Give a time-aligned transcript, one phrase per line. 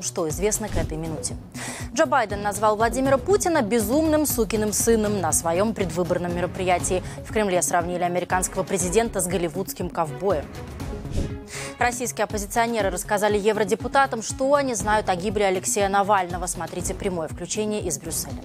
[0.00, 1.36] что известно к этой минуте.
[1.92, 7.02] Джо Байден назвал Владимира Путина безумным сукиным сыном на своем предвыборном мероприятии.
[7.28, 10.46] В Кремле сравнили американского президента с голливудским ковбоем.
[11.78, 16.46] Российские оппозиционеры рассказали евродепутатам, что они знают о гибели Алексея Навального.
[16.46, 18.42] Смотрите прямое включение из Брюсселя.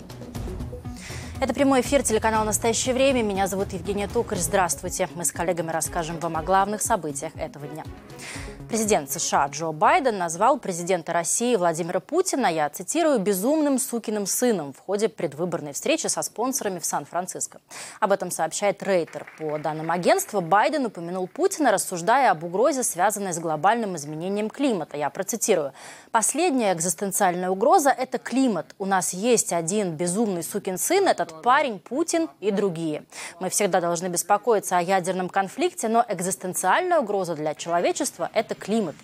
[1.40, 3.22] Это прямой эфир телеканала «Настоящее время».
[3.22, 4.40] Меня зовут Евгения Токарь.
[4.40, 5.08] Здравствуйте.
[5.14, 7.84] Мы с коллегами расскажем вам о главных событиях этого дня.
[8.70, 14.80] Президент США Джо Байден назвал президента России Владимира Путина, я цитирую, «безумным сукиным сыном» в
[14.80, 17.62] ходе предвыборной встречи со спонсорами в Сан-Франциско.
[18.02, 19.26] Об этом сообщает Рейтер.
[19.40, 24.98] По данным агентства, Байден упомянул Путина, рассуждая об угрозе, связанной с глобальным изменением климата.
[24.98, 25.72] Я процитирую.
[26.12, 28.76] «Последняя экзистенциальная угроза– это климат.
[28.80, 33.06] У нас есть один безумный сукин сын, этот парень, Путин и другие.
[33.40, 38.96] Мы всегда должны беспокоиться о ядерном конфликте, но экзистенциальная угроза для человечества– это климат.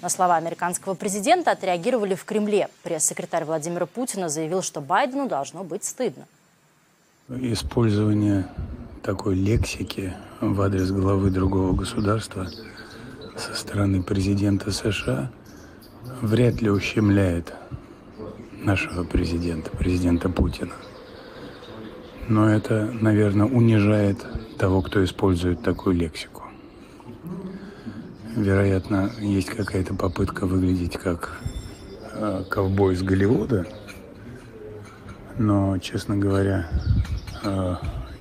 [0.00, 2.68] На слова американского президента отреагировали в Кремле.
[2.82, 6.26] Пресс-секретарь Владимира Путина заявил, что Байдену должно быть стыдно.
[7.28, 8.46] Использование
[9.02, 12.48] такой лексики в адрес главы другого государства
[13.36, 15.30] со стороны президента США
[16.22, 17.52] вряд ли ущемляет
[18.52, 20.72] нашего президента, президента Путина.
[22.28, 24.24] Но это, наверное, унижает
[24.58, 26.37] того, кто использует такую лексику.
[28.38, 31.40] Вероятно, есть какая-то попытка выглядеть как
[32.12, 33.66] э, ковбой из Голливуда.
[35.36, 36.70] Но, честно говоря,
[37.42, 37.74] э,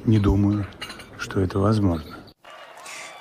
[0.05, 0.65] не думаю,
[1.19, 2.16] что это возможно.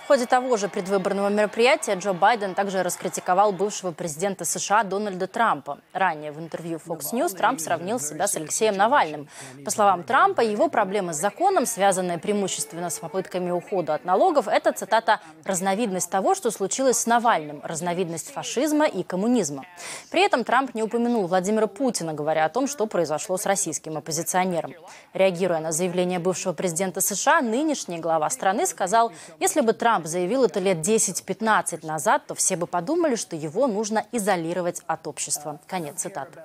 [0.06, 5.78] В ходе того же предвыборного мероприятия Джо Байден также раскритиковал бывшего президента США Дональда Трампа.
[5.92, 9.28] Ранее в интервью Fox News Трамп сравнил себя с Алексеем Навальным.
[9.64, 14.70] По словам Трампа, его проблемы с законом, связанные преимущественно с попытками ухода от налогов, это,
[14.70, 19.64] цитата, «разновидность того, что случилось с Навальным, разновидность фашизма и коммунизма».
[20.12, 24.72] При этом Трамп не упомянул Владимира Путина, говоря о том, что произошло с российским оппозиционером.
[25.14, 30.44] Реагируя на заявление бывшего президента США, нынешний глава страны сказал, если бы Трамп Трамп заявил
[30.44, 35.58] это лет 10-15 назад, то все бы подумали, что его нужно изолировать от общества.
[35.66, 36.38] Конец цитаты.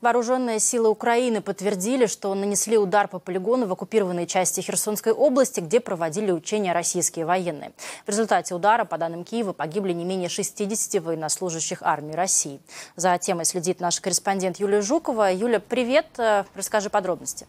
[0.00, 5.78] Вооруженные силы Украины подтвердили, что нанесли удар по полигону в оккупированной части Херсонской области, где
[5.78, 7.70] проводили учения российские военные.
[8.06, 12.60] В результате удара, по данным Киева, погибли не менее 60 военнослужащих армии России.
[12.96, 15.32] За темой следит наш корреспондент Юлия Жукова.
[15.32, 16.06] Юля, привет.
[16.56, 17.46] Расскажи подробности.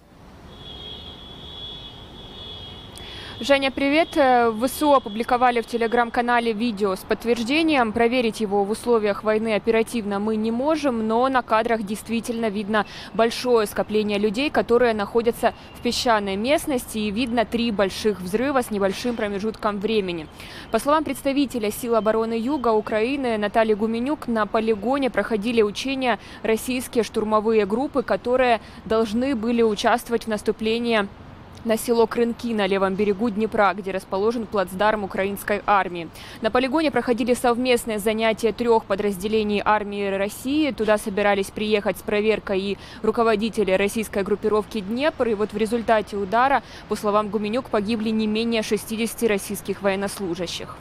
[3.40, 4.18] Женя, привет.
[4.18, 7.92] Э, ВСУ опубликовали в телеграм-канале видео с подтверждением.
[7.92, 13.68] Проверить его в условиях войны оперативно мы не можем, но на кадрах действительно видно большое
[13.68, 19.80] скопление людей, которые находятся в песчаной местности, и видно три больших взрыва с небольшим промежутком
[19.80, 20.26] времени.
[20.72, 27.68] По словам представителя сил обороны Юга Украины Натальи Гуменюк, на полигоне проходили учения российские штурмовые
[27.68, 31.08] группы, которые должны были участвовать в наступлении
[31.66, 36.10] на село Крынки на левом берегу Днепра, где расположен плацдарм украинской армии.
[36.42, 40.72] На полигоне проходили совместные занятия трех подразделений армии России.
[40.72, 45.28] Туда собирались приехать с проверкой и руководители российской группировки Днепр.
[45.28, 50.78] И вот в результате удара, по словам Гуменюк, погибли не менее 60 российских военнослужащих.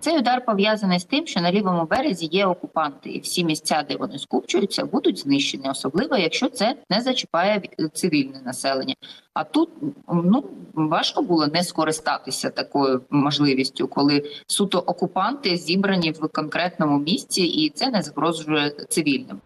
[0.00, 3.96] Цей удар пов'язаний з тим, що на лівому березі є окупанти, і всі місця, де
[3.96, 7.62] вони скупчуються, будуть знищені, особливо якщо це не зачіпає
[7.92, 8.94] цивільне населення.
[9.34, 9.70] А тут
[10.12, 10.44] ну
[10.74, 17.90] важко було не скористатися такою можливістю, коли суто окупанти зібрані в конкретному місці, і це
[17.90, 19.40] не загрожує цивільним.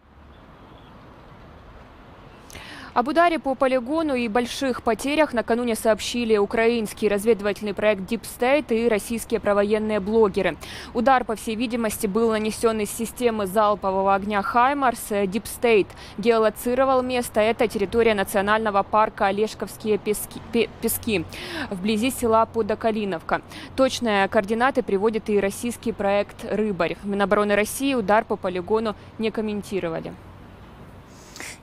[2.95, 8.87] Об ударе по полигону и больших потерях накануне сообщили украинский разведывательный проект Deep State и
[8.87, 10.55] российские провоенные блогеры.
[10.93, 15.11] Удар, по всей видимости, был нанесен из системы залпового огня «Хаймарс».
[15.11, 17.41] Deep State геолоцировал место.
[17.41, 20.39] Это территория национального парка Олешковские пески,
[20.81, 21.25] пески
[21.69, 23.41] вблизи села Подокалиновка.
[23.75, 26.95] Точные координаты приводит и российский проект «Рыбарь».
[27.03, 30.13] Минобороны России удар по полигону не комментировали.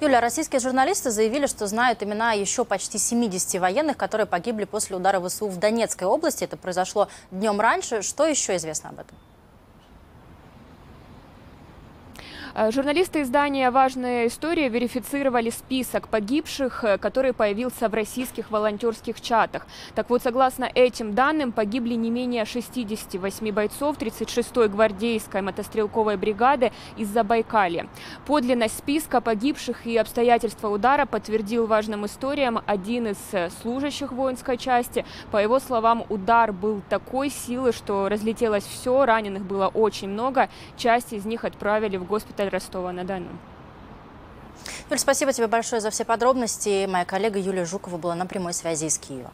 [0.02, 5.20] Юля, российские журналисты заявили, что знают имена еще почти 70 военных, которые погибли после удара
[5.20, 6.42] ВСУ в Донецкой области.
[6.42, 8.02] Это произошло днем раньше.
[8.02, 9.16] Что еще известно об этом?
[12.16, 12.20] Э,
[12.54, 19.66] журналисты издания «Важная история» верифицировали список погибших, э, который появился в российских волонтерских чатах.
[19.94, 27.08] Так вот, согласно этим данным, погибли не менее 68 бойцов 36-й гвардейской мотострелковой бригады из
[27.08, 27.88] Забайкалья.
[28.26, 35.06] Подлинность списка погибших и обстоятельства удара подтвердил важным историям один из э, служащих воинской части.
[35.30, 40.50] По его словам, удар был такой силы, что разлетелось все, раненых было очень много.
[40.76, 43.28] Часть из них отправили в госпиталь Ростова-на-Дону.
[44.90, 46.86] Юль, спасибо тебе большое за все подробности.
[46.86, 49.30] Моя коллега Юлия Жукова была на прямой связи из Киева.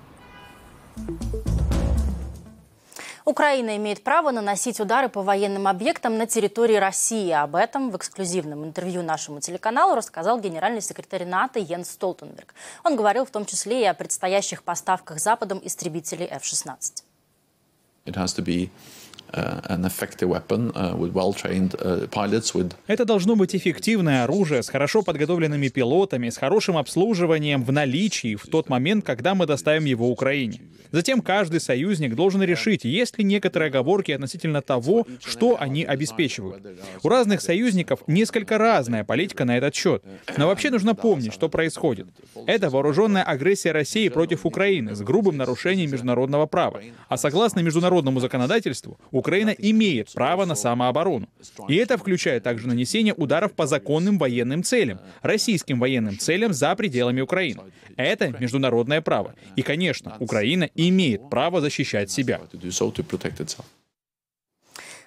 [3.28, 7.30] Украина имеет право наносить удары по военным объектам на территории России.
[7.30, 12.54] Об этом в эксклюзивном интервью нашему телеканалу рассказал генеральный секретарь НАТО Йенс Столтенберг.
[12.84, 17.02] Он говорил в том числе и о предстоящих поставках Западом истребителей F-16.
[22.86, 28.46] Это должно быть эффективное оружие с хорошо подготовленными пилотами, с хорошим обслуживанием в наличии в
[28.46, 30.60] тот момент, когда мы доставим его Украине.
[30.90, 36.66] Затем каждый союзник должен решить, есть ли некоторые оговорки относительно того, что они обеспечивают.
[37.02, 40.02] У разных союзников несколько разная политика на этот счет.
[40.36, 42.06] Но вообще нужно помнить, что происходит.
[42.46, 46.80] Это вооруженная агрессия России против Украины с грубым нарушением международного права.
[47.08, 51.28] А согласно международному законодательству, Украина имеет право на самооборону.
[51.68, 57.20] И это включает также нанесение ударов по законным военным целям, российским военным целям за пределами
[57.20, 57.60] Украины.
[57.96, 59.34] Это международное право.
[59.56, 62.40] И, конечно, Украина имеет право защищать себя.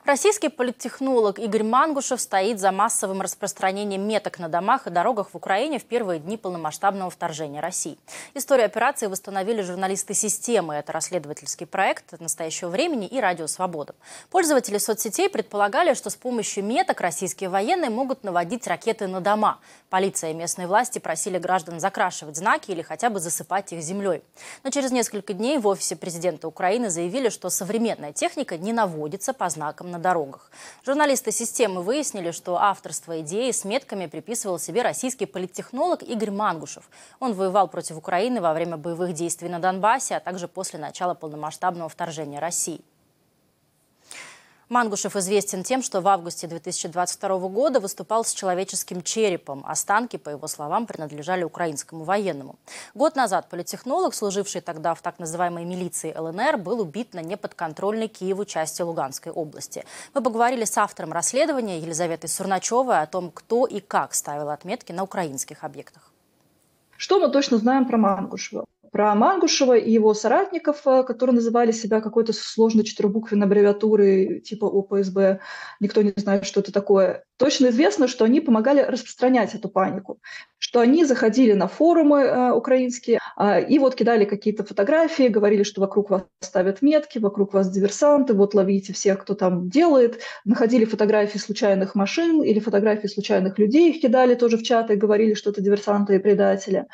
[0.03, 5.77] Российский политтехнолог Игорь Мангушев стоит за массовым распространением меток на домах и дорогах в Украине
[5.77, 7.99] в первые дни полномасштабного вторжения России.
[8.33, 10.73] Историю операции восстановили журналисты системы.
[10.73, 13.93] Это расследовательский проект настоящего времени и Радио Свобода.
[14.31, 19.59] Пользователи соцсетей предполагали, что с помощью меток российские военные могут наводить ракеты на дома.
[19.91, 24.23] Полиция и местные власти просили граждан закрашивать знаки или хотя бы засыпать их землей.
[24.63, 29.47] Но через несколько дней в офисе президента Украины заявили, что современная техника не наводится по
[29.47, 30.49] знакам на дорогах.
[30.85, 36.89] Журналисты системы выяснили, что авторство идеи с метками приписывал себе российский политтехнолог Игорь Мангушев.
[37.19, 41.89] Он воевал против Украины во время боевых действий на Донбассе, а также после начала полномасштабного
[41.89, 42.81] вторжения России.
[44.71, 49.65] Мангушев известен тем, что в августе 2022 года выступал с человеческим черепом.
[49.67, 52.55] Останки, по его словам, принадлежали украинскому военному.
[52.93, 58.45] Год назад политехнолог, служивший тогда в так называемой милиции ЛНР, был убит на неподконтрольной Киеву
[58.45, 59.83] части Луганской области.
[60.13, 65.03] Мы поговорили с автором расследования Елизаветой Сурначевой о том, кто и как ставил отметки на
[65.03, 66.13] украинских объектах.
[66.95, 68.63] Что мы точно знаем про Мангушева?
[68.91, 75.39] Про Мангушева и его соратников, э, которые называли себя какой-то сложной четырехбуквенной аббревиатурой типа ОПСБ.
[75.79, 77.23] Никто не знает, что это такое.
[77.37, 80.19] Точно известно, что они помогали распространять эту панику,
[80.57, 85.79] что они заходили на форумы э, украинские э, и вот кидали какие-то фотографии, говорили, что
[85.79, 90.19] вокруг вас ставят метки, вокруг вас диверсанты, вот ловите всех, кто там делает.
[90.43, 95.51] Находили фотографии случайных машин или фотографии случайных людей, их кидали тоже в чаты, говорили, что
[95.51, 96.87] это диверсанты и предатели.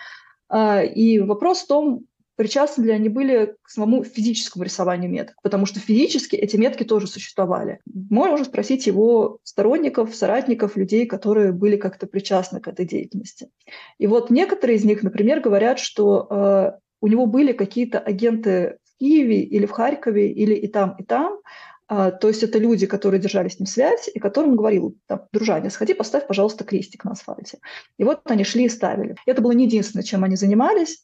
[0.50, 2.06] А, и вопрос в том,
[2.38, 7.08] причастны ли они были к самому физическому рисованию меток, потому что физически эти метки тоже
[7.08, 7.80] существовали.
[7.86, 13.50] Можно спросить его сторонников, соратников, людей, которые были как-то причастны к этой деятельности.
[13.98, 16.72] И вот некоторые из них, например, говорят, что э,
[17.02, 21.40] у него были какие-то агенты в Киеве или в Харькове, или и там, и там,
[21.88, 24.98] то есть это люди, которые держали с ним связь, и которым говорил,
[25.32, 27.60] дружание, сходи, поставь, пожалуйста, крестик на асфальте.
[27.98, 29.16] И вот они шли и ставили.
[29.26, 31.04] Это было не единственное, чем они занимались.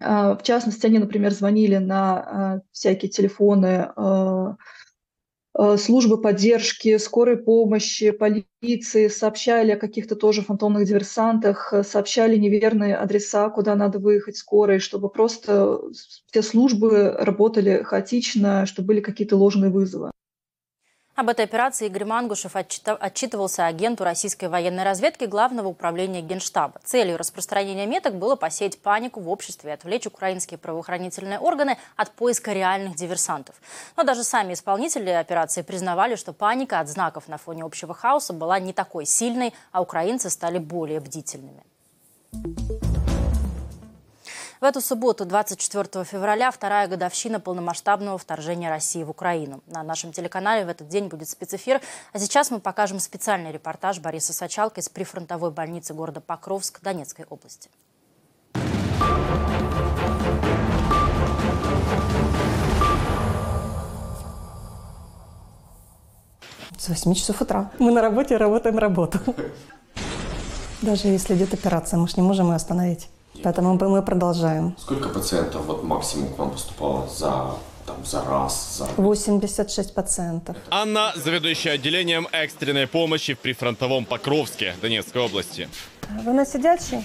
[0.00, 3.88] А, в частности, они, например, звонили на а, всякие телефоны
[5.76, 13.48] службы поддержки, скорой помощи, полиции сообщали о каких-то тоже фантомных диверсантах, э, сообщали неверные адреса,
[13.50, 15.80] куда надо выехать скорой, чтобы просто
[16.30, 20.10] все службы работали хаотично, чтобы были какие-то ложные вызовы.
[21.16, 26.80] Об этой операции Игорь Мангушев отчитывался агенту российской военной разведки Главного управления Генштаба.
[26.82, 32.52] Целью распространения меток было посеять панику в обществе и отвлечь украинские правоохранительные органы от поиска
[32.52, 33.56] реальных диверсантов.
[33.96, 38.58] Но даже сами исполнители операции признавали, что паника от знаков на фоне общего хаоса была
[38.58, 41.64] не такой сильной, а украинцы стали более бдительными.
[44.60, 49.62] В эту субботу, 24 февраля, вторая годовщина полномасштабного вторжения России в Украину.
[49.66, 51.80] На нашем телеканале в этот день будет спецэфир.
[52.12, 57.70] А сейчас мы покажем специальный репортаж Бориса Сачалка из прифронтовой больницы города Покровск Донецкой области.
[66.76, 67.70] С 8 часов утра.
[67.78, 69.20] Мы на работе работаем работу.
[70.82, 73.08] Даже если идет операция, мы же не можем ее остановить.
[73.42, 74.76] Поэтому мы продолжаем.
[74.78, 77.54] Сколько пациентов вот максимум к вам поступало за
[77.86, 79.02] там, за раз, за...
[79.02, 80.56] 86 пациентов.
[80.70, 85.68] Анна, заведующая отделением экстренной помощи в прифронтовом Покровске Донецкой области.
[86.24, 87.04] Вы на сидячий?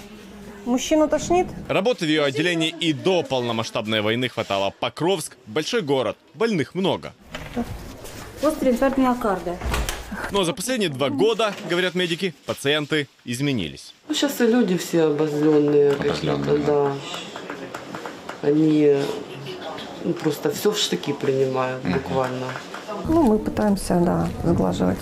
[0.65, 1.47] Мужчину тошнит?
[1.67, 4.73] Работы в ее отделении и до полномасштабной войны хватало.
[4.79, 7.13] Покровск– большой город, больных много.
[8.41, 9.57] Острый инфаркт миокарда.
[10.31, 13.93] Но за последние два года, говорят медики, пациенты изменились.
[14.07, 16.93] Ну, сейчас и люди все обозленные, какие-то, да.
[18.41, 18.95] Они
[20.03, 22.47] ну, просто все в штыки принимают буквально.
[23.07, 24.97] Ну, мы пытаемся, да, сглаживать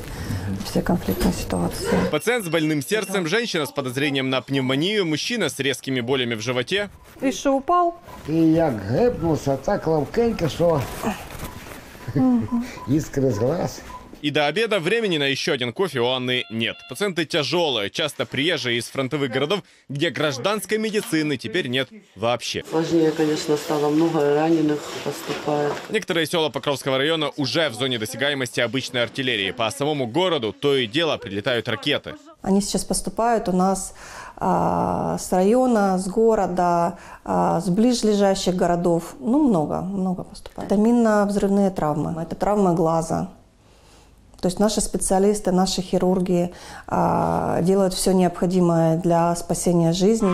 [0.65, 1.87] все конфликтные ситуации.
[2.11, 6.89] Пациент с больным сердцем, женщина с подозрением на пневмонию, мужчина с резкими болями в животе.
[7.21, 7.93] И что, упал?
[8.29, 10.81] І як гепнувся, так ловкенько, що
[12.87, 13.81] іскри з глаз.
[14.23, 16.77] И до обеда времени на еще один кофе у Анны нет.
[16.89, 22.63] Пациенты тяжелые, часто приезжие из фронтовых городов, где гражданской медицины теперь нет вообще.
[22.69, 23.89] Сложнее, конечно, стало.
[23.89, 25.73] Много раненых поступает.
[25.89, 29.51] Некоторые села Покровского района уже в зоне досягаемости обычной артиллерии.
[29.51, 32.15] По самому городу то и дело прилетают ракеты.
[32.41, 33.93] Они сейчас поступают у нас
[34.37, 39.15] а, с района, с города, а, с ближайших городов.
[39.19, 40.71] Ну, много, много поступает.
[40.71, 42.21] Это минно-взрывные травмы.
[42.21, 43.29] Это травмы глаза.
[44.43, 46.51] То есть наши специалисты, наши хирурги
[46.85, 50.33] а, делают все необходимое для спасения жизни.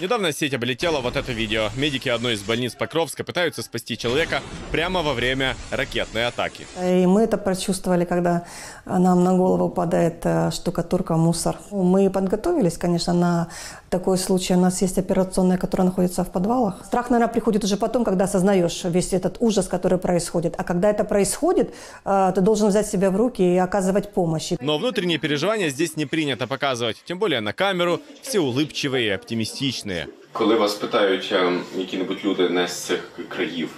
[0.00, 1.70] Недавно сеть облетела вот это видео.
[1.76, 6.66] Медики одной из больниц Покровска пытаются спасти человека прямо во время ракетной атаки.
[6.80, 8.44] И мы это прочувствовали, когда
[8.84, 11.56] нам на голову падает э, штукатурка, мусор.
[11.70, 13.48] Мы подготовились, конечно, на
[13.93, 14.55] такой случай.
[14.55, 16.85] У нас есть операционная, которая находится в подвалах.
[16.85, 20.53] Страх, наверное, приходит уже потом, когда осознаешь весь этот ужас, который происходит.
[20.57, 21.73] А когда это происходит,
[22.05, 24.51] э, ты должен взять себя в руки и оказывать помощь.
[24.61, 26.97] Но внутренние переживания здесь не принято показывать.
[27.05, 30.07] Тем более на камеру все улыбчивые и оптимистичные.
[30.31, 33.69] Коли вас питають ем, які-небудь люди не з цих країв,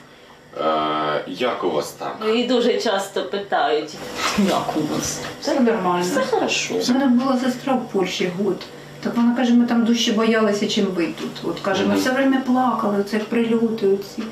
[0.57, 2.11] е, як у вас там?
[2.35, 3.95] І дуже часто питають,
[4.50, 5.19] як у нас?
[5.41, 6.05] Все нормально.
[6.11, 6.75] Все хорошо.
[6.89, 8.57] У мене була сестра в Польщі год.
[9.06, 11.50] Так вона каже, ми там дужче боялися, чим ви тут.
[11.50, 14.22] От каже, ми все время плакали, оце прильоти оці.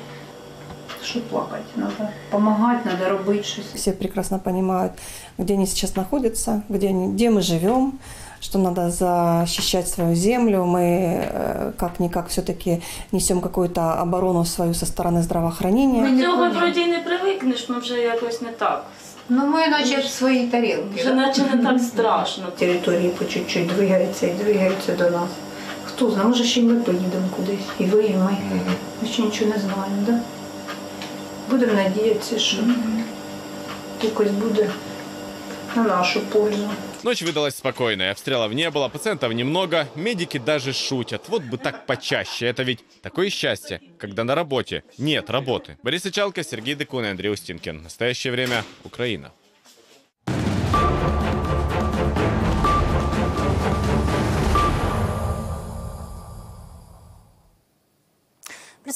[1.03, 1.63] Що плакати?
[1.75, 1.91] Треба
[2.31, 3.65] допомагати, треба робити щось.
[3.75, 4.91] Все прекрасно понимают,
[5.37, 7.93] где они сейчас находятся, где, они, где мы живем,
[8.41, 10.65] что надо защищать свою землю.
[10.65, 16.11] Мы как-никак все-таки несем какую-то оборону свою со стороны здравоохранения.
[16.11, 18.85] До цього вроді й не привикнеш, ну вже якось не так.
[19.29, 20.83] Ну ми наче в своїй тарілці.
[20.95, 22.45] Вже наче не так страшно.
[22.57, 25.29] Території по чуть-чуть двигаються і двигаються до нас.
[25.85, 27.65] Хто знає, може ще й ми поїдемо кудись.
[27.79, 28.37] І ви, і ми.
[29.01, 30.19] Ми ще нічого не знаємо, да?
[31.49, 32.57] Будемо надіятися, що
[34.03, 34.69] якось буде
[35.75, 36.69] на нашу пользу.
[37.05, 41.29] Ночь выдалась спокойной, обстрелов не было, пациентов немного, медики даже шутят.
[41.29, 45.77] Вот бы так почаще, это ведь такое счастье, когда на работе нет работы.
[45.83, 47.83] Борис Ичалко, Сергей Декун и Андрей Устинкин.
[47.83, 49.31] Настоящее время Украина.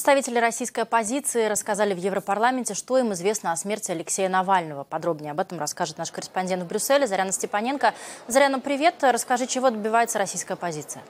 [0.00, 4.82] Представители российской оппозиции рассказали в Европарламенте, что им известно о смерти Алексея Навального.
[4.82, 7.92] Подробнее об этом расскажет наш корреспондент в Брюсселе Заряна Степаненко.
[8.26, 8.94] Заряна, привет.
[9.02, 11.02] Расскажи, чего добивается российская оппозиция?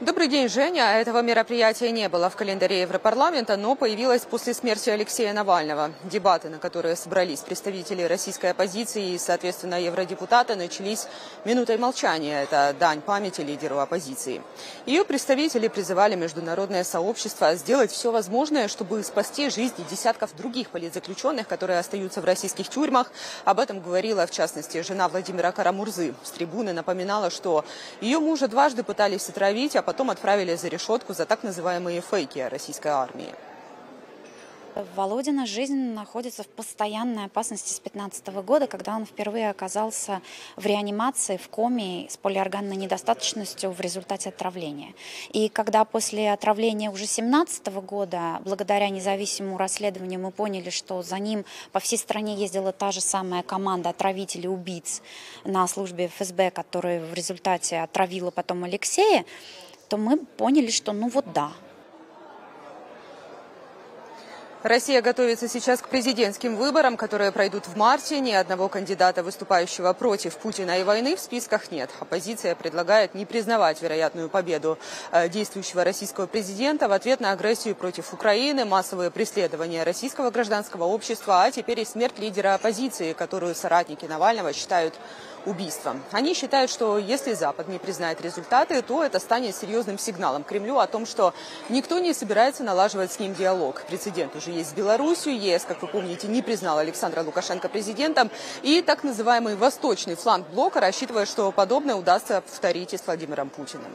[0.00, 0.98] Добрый день, Женя.
[0.98, 5.92] Этого мероприятия не было в календаре Европарламента, но появилось после смерти Алексея Навального.
[6.02, 11.06] Дебаты, на которые собрались представители российской оппозиции и, соответственно, евродепутаты, начались
[11.44, 12.42] минутой молчания.
[12.42, 14.42] Это дань памяти лидеру оппозиции.
[14.84, 21.78] Ее представители призывали международное сообщество сделать все возможное, чтобы спасти жизни десятков других политзаключенных, которые
[21.78, 23.12] остаются в российских тюрьмах.
[23.44, 26.16] Об этом говорила, в частности, жена Владимира Карамурзы.
[26.24, 27.64] С трибуны напоминала, что
[28.00, 32.88] ее мужа дважды пытались отравить, а потом отправили за решетку за так называемые фейки российской
[32.88, 33.34] армии.
[34.96, 40.20] Володина жизнь находится в постоянной опасности с 2015 года, когда он впервые оказался
[40.56, 44.94] в реанимации, в коме с полиорганной недостаточностью в результате отравления.
[45.32, 51.44] И когда после отравления уже 2017 года, благодаря независимому расследованию, мы поняли, что за ним
[51.70, 55.02] по всей стране ездила та же самая команда отравителей убийц
[55.44, 59.24] на службе ФСБ, которая в результате отравила потом Алексея,
[59.88, 61.52] то мы поняли, что ну вот да,
[64.64, 68.18] Россия готовится сейчас к президентским выборам, которые пройдут в марте.
[68.18, 71.90] Ни одного кандидата, выступающего против Путина и войны, в списках нет.
[72.00, 74.78] Оппозиция предлагает не признавать вероятную победу
[75.12, 81.42] э, действующего российского президента в ответ на агрессию против Украины, массовые преследования российского гражданского общества,
[81.42, 84.94] а теперь и смерть лидера оппозиции, которую соратники Навального считают
[85.46, 86.02] убийством.
[86.12, 90.86] Они считают, что если Запад не признает результаты, то это станет серьезным сигналом Кремлю о
[90.86, 91.34] том, что
[91.68, 93.82] никто не собирается налаживать с ним диалог.
[93.86, 95.38] Прецедент уже есть с Беларусью.
[95.38, 98.30] ЕС, как вы помните, не признал Александра Лукашенко президентом.
[98.62, 103.92] И так называемый восточный фланг блока рассчитывает, что подобное удастся повторить и с Владимиром Путиным.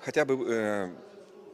[0.00, 0.88] Хотя бы э,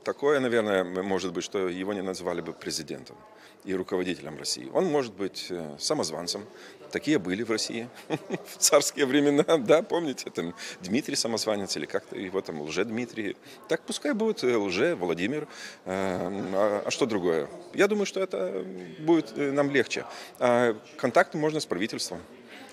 [0.04, 3.16] такое, наверное, может быть, что его не назвали бы президентом
[3.66, 4.70] и руководителем России.
[4.72, 6.46] Он может быть э, самозванцем.
[6.92, 12.40] Такие были в России в царские времена, да, помните, там Дмитрий Самозванец или как-то его
[12.40, 13.36] там лже-Дмитрий.
[13.68, 15.48] Так пускай будет э, лже-Владимир.
[15.84, 17.48] Э, а, а что другое?
[17.74, 18.64] Я думаю, что это
[19.00, 20.04] будет нам легче.
[20.38, 22.20] А контакты можно с правительством,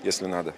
[0.04, 0.54] если надо.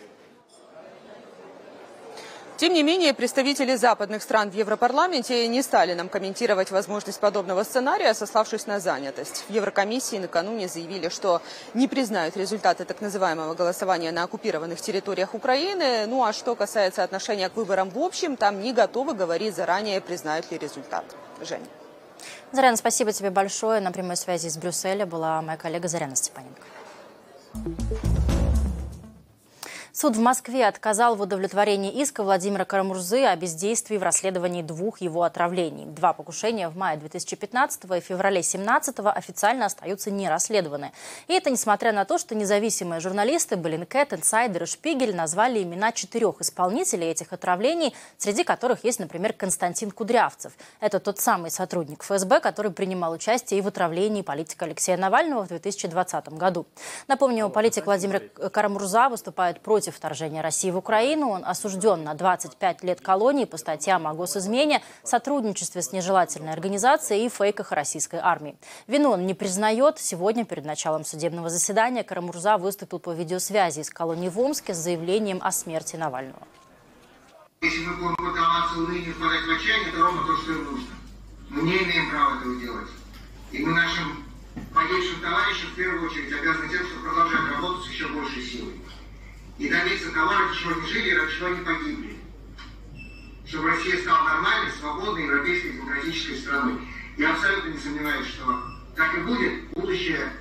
[2.58, 8.14] Тем не менее, представители западных стран в Европарламенте не стали нам комментировать возможность подобного сценария,
[8.14, 9.44] сославшись на занятость.
[9.50, 11.42] В Еврокомиссии накануне заявили, что
[11.74, 16.06] не признают результаты так называемого голосования на оккупированных территориях Украины.
[16.08, 20.50] Ну а что касается отношения к выборам в общем, там не готовы говорить заранее, признают
[20.50, 21.04] ли результат.
[21.42, 21.66] Женя.
[22.54, 23.82] Заряна, спасибо тебе большое.
[23.82, 26.62] На прямой связи из Брюсселя была моя коллега Заряна Степаненко.
[29.98, 35.24] Суд в Москве отказал в удовлетворении иска Владимира Карамурзы о бездействии в расследовании двух его
[35.24, 35.86] отравлений.
[35.86, 40.92] Два покушения в мае 2015 и феврале 2017 официально остаются нерасследованы.
[41.30, 46.42] И это несмотря на то, что независимые журналисты Блинкет, Инсайдер и Шпигель назвали имена четырех
[46.42, 50.52] исполнителей этих отравлений, среди которых есть, например, Константин Кудрявцев.
[50.82, 55.48] Это тот самый сотрудник ФСБ, который принимал участие и в отравлении политика Алексея Навального в
[55.48, 56.66] 2020 году.
[57.08, 58.20] Напомню, политик Владимир
[58.52, 61.30] Карамурза выступает против против вторжения России в Украину.
[61.30, 67.30] Он осужден на 25 лет колонии по статьям о госизмене, сотрудничестве с нежелательной организацией и
[67.30, 68.56] фейках российской армии.
[68.88, 70.00] Вину он не признает.
[70.00, 75.40] Сегодня, перед началом судебного заседания, Карамурза выступил по видеосвязи из колонии в Омске с заявлением
[75.44, 76.48] о смерти Навального.
[77.62, 80.96] Если мы будем поддаваться унынию, впадать в отчаяние, это ровно то, что им нужно.
[81.50, 82.90] Мы не имеем права этого делать.
[83.52, 84.26] И мы нашим
[84.74, 88.85] погибшим товарищам в первую очередь обязаны тем, что продолжаем работать с еще большей силой
[89.58, 92.18] и добиться того, ради чего не жили и ради чего не погибли.
[93.48, 96.80] Чтобы Россия стала нормальной, свободной, европейской, демократической страной.
[97.18, 98.64] Я абсолютно не сомневаюсь, что
[98.96, 100.32] так и будет, будущее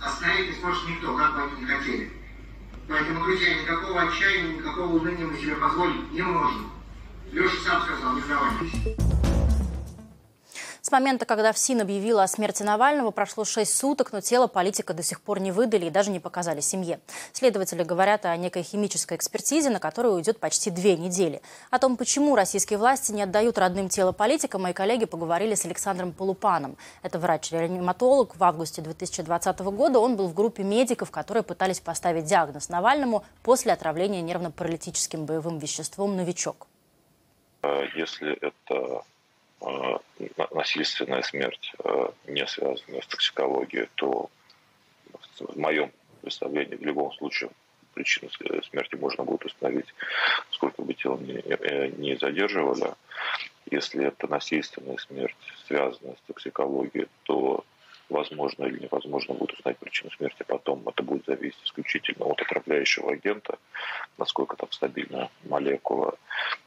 [0.00, 2.12] остановить не сможет никто, как бы они ни хотели.
[2.88, 6.70] Поэтому, друзья, никакого отчаяния, никакого уныния мы себе позволить не можем.
[7.32, 9.13] Леша сам сказал, не сдавайтесь.
[10.86, 15.02] С момента, когда ФСИН объявила о смерти Навального, прошло 6 суток, но тело политика до
[15.02, 17.00] сих пор не выдали и даже не показали семье.
[17.32, 21.40] Следователи говорят о некой химической экспертизе, на которую уйдет почти две недели.
[21.70, 26.12] О том, почему российские власти не отдают родным тело политика, мои коллеги поговорили с Александром
[26.12, 26.76] Полупаном.
[27.02, 28.36] Это врач-реаниматолог.
[28.36, 33.72] В августе 2020 года он был в группе медиков, которые пытались поставить диагноз Навальному после
[33.72, 36.66] отравления нервно-паралитическим боевым веществом «Новичок».
[37.96, 39.02] Если это
[40.52, 44.30] насильственная смерть, э, не связанная с токсикологией, то
[45.40, 45.90] в моем
[46.22, 47.50] представлении в любом случае
[47.94, 48.30] причину
[48.62, 49.86] смерти можно будет установить,
[50.50, 52.94] сколько бы тело не, э, не задерживали.
[53.70, 57.64] Если это насильственная смерть, связанная с токсикологией, то
[58.08, 60.86] возможно или невозможно будет узнать причину смерти потом.
[60.88, 63.58] Это будет зависеть исключительно от отравляющего агента,
[64.18, 66.14] насколько там стабильна молекула.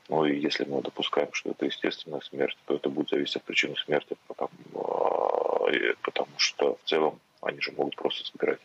[0.09, 3.75] Ну и если мы допускаем, что это естественная смерть, то это будет зависеть от причины
[3.75, 5.69] смерти, потому, а,
[6.01, 8.59] потому что в целом они же могут просто собирать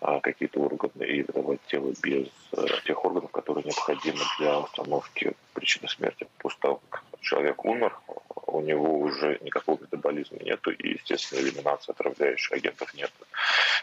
[0.00, 5.88] а, какие-то органы и выдавать тело без а, тех органов, которые необходимы для установки причины
[5.88, 6.26] смерти.
[6.38, 7.98] После того, как человек умер,
[8.46, 13.10] у него уже никакого метаболизма нету, и, естественно, элиминации отравляющих агентов нет.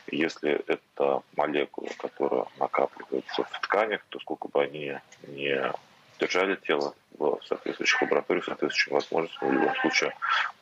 [0.07, 5.73] Если это молекула, которая накапливается в тканях, то сколько бы они не
[6.21, 10.13] держали тело в соответствующих лабораториях, соответствующим возможностям, в любом случае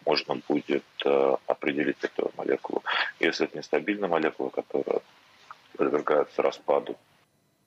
[0.05, 2.83] можно будет э, определить эту молекулу.
[3.19, 5.01] Если это нестабильная молекула, которая
[5.77, 6.97] подвергается распаду,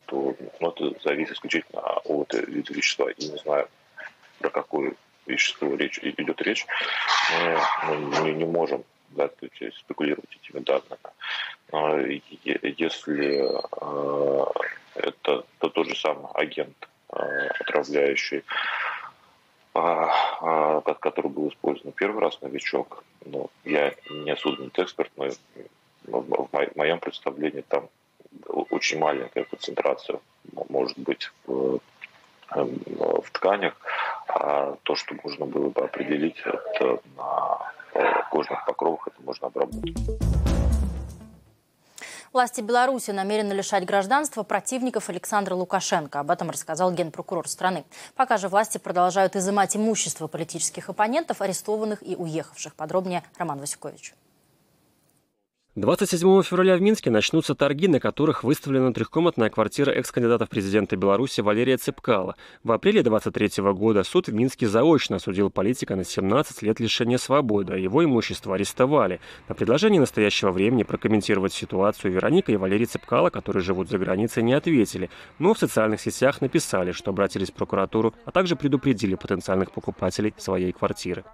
[0.06, 3.10] то ну, это зависит исключительно от вида вещества.
[3.10, 3.68] И не знаю,
[4.38, 4.94] про какое
[5.26, 6.66] вещество речь, идет речь.
[7.88, 9.30] Мы, мы не можем да,
[9.78, 12.22] спекулировать этими данными.
[12.78, 14.44] Если э,
[14.94, 18.44] это то тот же самый агент, отравляющий,
[19.72, 23.04] который был использован первый раз новичок.
[23.24, 25.28] Но я не судебный эксперт, но
[26.04, 27.88] в моем представлении там
[28.48, 30.20] очень маленькая концентрация
[30.68, 31.78] может быть в,
[32.50, 33.74] в тканях,
[34.28, 37.72] а то, что можно было бы определить, это на
[38.30, 39.94] кожных покровах, это можно обработать.
[42.32, 46.18] Власти Беларуси намерены лишать гражданства противников Александра Лукашенко.
[46.18, 47.84] Об этом рассказал генпрокурор страны.
[48.14, 52.74] Пока же власти продолжают изымать имущество политических оппонентов, арестованных и уехавших.
[52.74, 54.14] Подробнее Роман Васюкович.
[55.74, 61.40] 27 февраля в Минске начнутся торги, на которых выставлена трехкомнатная квартира экс-кандидата в президенты Беларуси
[61.40, 62.36] Валерия Цепкала.
[62.62, 67.72] В апреле 23 года суд в Минске заочно осудил политика на 17 лет лишения свободы,
[67.72, 69.18] а его имущество арестовали.
[69.48, 74.52] На предложение настоящего времени прокомментировать ситуацию Вероника и Валерий Цепкала, которые живут за границей, не
[74.52, 75.08] ответили,
[75.38, 80.72] но в социальных сетях написали, что обратились в прокуратуру, а также предупредили потенциальных покупателей своей
[80.72, 81.24] квартиры.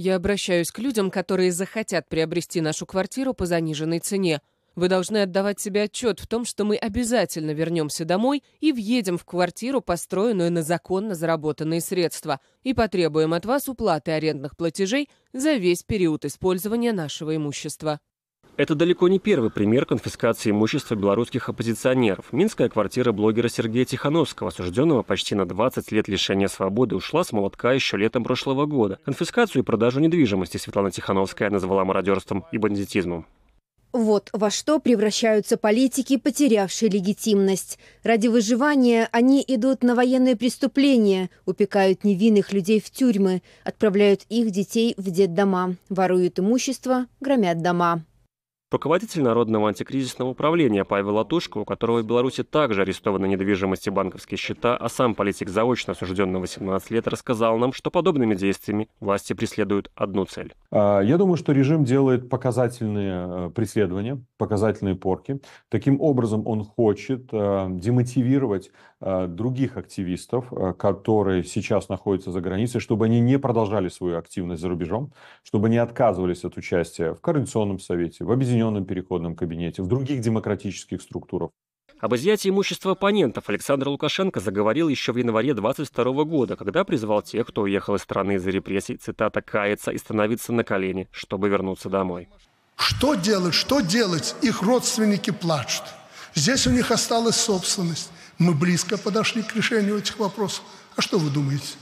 [0.00, 4.40] Я обращаюсь к людям, которые захотят приобрести нашу квартиру по заниженной цене.
[4.76, 9.24] Вы должны отдавать себе отчет в том, что мы обязательно вернемся домой и въедем в
[9.24, 15.82] квартиру, построенную на законно заработанные средства, и потребуем от вас уплаты арендных платежей за весь
[15.82, 17.98] период использования нашего имущества.
[18.58, 22.32] Это далеко не первый пример конфискации имущества белорусских оппозиционеров.
[22.32, 27.72] Минская квартира блогера Сергея Тихановского, осужденного почти на 20 лет лишения свободы, ушла с молотка
[27.72, 28.98] еще летом прошлого года.
[29.04, 33.26] Конфискацию и продажу недвижимости Светлана Тихановская назвала мародерством и бандитизмом.
[33.92, 37.78] Вот во что превращаются политики, потерявшие легитимность.
[38.02, 44.94] Ради выживания они идут на военные преступления, упекают невинных людей в тюрьмы, отправляют их детей
[44.96, 48.02] в детдома, воруют имущество, громят дома.
[48.70, 54.36] Руководитель Народного антикризисного управления Павел Латушко, у которого в Беларуси также арестованы недвижимость и банковские
[54.36, 59.32] счета, а сам политик заочно осужден на 18 лет, рассказал нам, что подобными действиями власти
[59.32, 60.52] преследуют одну цель.
[60.70, 65.40] А, я думаю, что режим делает показательные э, преследования, показательные порки.
[65.70, 68.70] Таким образом, он хочет э, демотивировать
[69.00, 75.12] других активистов, которые сейчас находятся за границей, чтобы они не продолжали свою активность за рубежом,
[75.42, 80.20] чтобы не отказывались от участия в Координационном совете, в объединенном Объединенном переходном кабинете, в других
[80.20, 81.50] демократических структурах.
[82.00, 87.46] Об изъятии имущества оппонентов Александр Лукашенко заговорил еще в январе 22 года, когда призвал тех,
[87.46, 92.28] кто уехал из страны из-за репрессий, цитата, «каяться и становиться на колени, чтобы вернуться домой».
[92.76, 94.36] Что делать, что делать?
[94.42, 95.84] Их родственники плачут.
[96.34, 98.12] Здесь у них осталась собственность.
[98.38, 100.64] Мы близко подошли к решению этих вопросов.
[100.96, 101.76] А что вы думаете?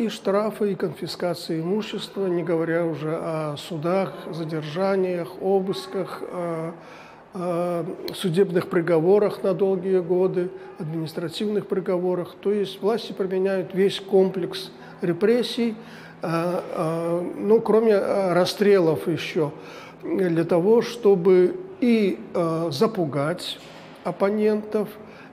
[0.00, 6.72] и штрафы, и конфискации имущества, не говоря уже о судах, задержаниях, обысках, о,
[7.34, 12.34] о судебных приговорах на долгие годы, административных приговорах.
[12.40, 14.70] То есть власти применяют весь комплекс
[15.02, 15.76] репрессий,
[16.22, 19.52] ну, кроме расстрелов еще,
[20.02, 22.18] для того, чтобы и
[22.70, 23.58] запугать
[24.04, 24.88] оппонентов,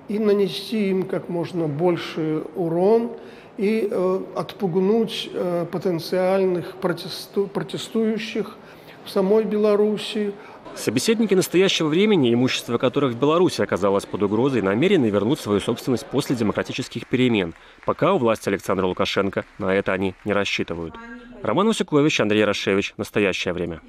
[0.08, 3.12] и нанести им как можно больше урон–
[3.58, 8.56] и э, отпугнуть э, потенциальных протесту, протестующих
[9.04, 10.34] в самой Беларуси.
[10.76, 16.36] Собеседники настоящего времени, имущество которых в Беларуси оказалось под угрозой, намерены вернуть свою собственность после
[16.36, 17.56] демократических перемен.
[17.86, 20.94] Пока у власти Александра Лукашенко на это они не рассчитывают.
[21.42, 22.94] Роман Усякович, Андрей Рашевич.
[22.98, 23.82] Настоящее время.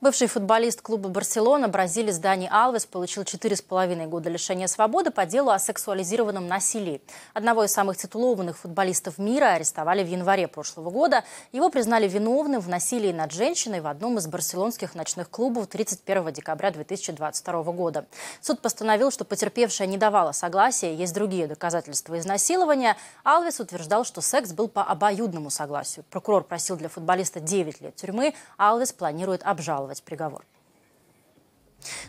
[0.00, 5.58] Бывший футболист клуба «Барселона» бразилец Дани Алвес получил 4,5 года лишения свободы по делу о
[5.58, 7.02] сексуализированном насилии.
[7.34, 11.24] Одного из самых титулованных футболистов мира арестовали в январе прошлого года.
[11.50, 16.70] Его признали виновным в насилии над женщиной в одном из барселонских ночных клубов 31 декабря
[16.70, 18.06] 2022 года.
[18.40, 22.96] Суд постановил, что потерпевшая не давала согласия, есть другие доказательства изнасилования.
[23.24, 26.04] Алвес утверждал, что секс был по обоюдному согласию.
[26.08, 30.44] Прокурор просил для футболиста 9 лет тюрьмы, а Алвес планирует обжаловать обжаловать приговор.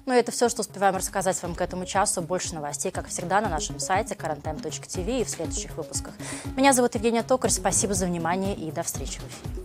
[0.05, 2.21] Ну и это все, что успеваем рассказать вам к этому часу.
[2.21, 6.13] Больше новостей, как всегда, на нашем сайте karantime.tv и в следующих выпусках.
[6.57, 7.51] Меня зовут Евгения Токарь.
[7.51, 9.55] Спасибо за внимание и до встречи в эфире.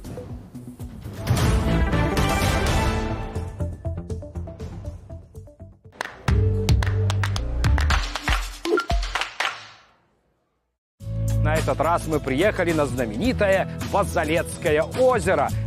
[11.43, 15.49] На этот раз мы приехали на знаменитое Базалецкое озеро–